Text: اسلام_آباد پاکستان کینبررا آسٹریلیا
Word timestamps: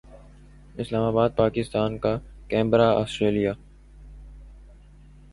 اسلام_آباد 0.81 1.29
پاکستان 1.41 1.91
کینبررا 2.49 2.89
آسٹریلیا 3.01 3.53